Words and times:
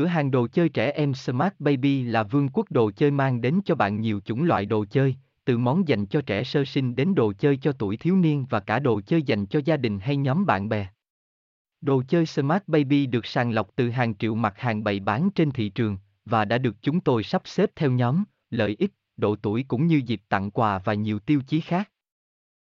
Cửa 0.00 0.06
hàng 0.06 0.30
đồ 0.30 0.46
chơi 0.46 0.68
trẻ 0.68 0.90
em 0.90 1.14
Smart 1.14 1.54
Baby 1.58 2.02
là 2.02 2.22
vương 2.22 2.48
quốc 2.48 2.70
đồ 2.70 2.90
chơi 2.90 3.10
mang 3.10 3.40
đến 3.40 3.60
cho 3.64 3.74
bạn 3.74 4.00
nhiều 4.00 4.20
chủng 4.20 4.44
loại 4.44 4.66
đồ 4.66 4.84
chơi, 4.90 5.16
từ 5.44 5.58
món 5.58 5.88
dành 5.88 6.06
cho 6.06 6.20
trẻ 6.20 6.44
sơ 6.44 6.64
sinh 6.64 6.96
đến 6.96 7.14
đồ 7.14 7.32
chơi 7.32 7.56
cho 7.56 7.72
tuổi 7.72 7.96
thiếu 7.96 8.16
niên 8.16 8.46
và 8.50 8.60
cả 8.60 8.78
đồ 8.78 9.00
chơi 9.00 9.22
dành 9.22 9.46
cho 9.46 9.60
gia 9.64 9.76
đình 9.76 9.98
hay 9.98 10.16
nhóm 10.16 10.46
bạn 10.46 10.68
bè. 10.68 10.86
Đồ 11.80 12.02
chơi 12.08 12.26
Smart 12.26 12.62
Baby 12.66 13.06
được 13.06 13.26
sàng 13.26 13.50
lọc 13.50 13.70
từ 13.76 13.90
hàng 13.90 14.14
triệu 14.14 14.34
mặt 14.34 14.54
hàng 14.58 14.84
bày 14.84 15.00
bán 15.00 15.30
trên 15.34 15.50
thị 15.50 15.68
trường 15.68 15.98
và 16.24 16.44
đã 16.44 16.58
được 16.58 16.76
chúng 16.82 17.00
tôi 17.00 17.22
sắp 17.22 17.42
xếp 17.44 17.70
theo 17.76 17.90
nhóm, 17.90 18.24
lợi 18.50 18.76
ích, 18.78 18.92
độ 19.16 19.36
tuổi 19.36 19.64
cũng 19.68 19.86
như 19.86 20.02
dịp 20.06 20.22
tặng 20.28 20.50
quà 20.50 20.78
và 20.78 20.94
nhiều 20.94 21.18
tiêu 21.18 21.40
chí 21.46 21.60
khác. 21.60 21.90